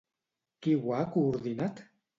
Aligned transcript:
Qui 0.63 0.73
ho 0.79 0.95
ha 1.01 1.05
coordinat? 1.19 1.89